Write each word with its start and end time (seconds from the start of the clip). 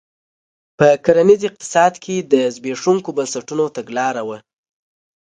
په 0.77 0.87
کرنیز 1.05 1.41
اقتصاد 1.49 1.93
کې 2.03 2.15
د 2.31 2.33
زبېښونکو 2.55 3.09
بنسټونو 3.17 3.65
تګلاره 3.77 4.21
وه. 4.27 4.37